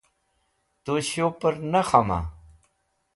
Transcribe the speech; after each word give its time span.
Tu 0.83 0.93
shupẽr 1.09 1.55
na 1.71 1.81
khama.? 1.89 2.19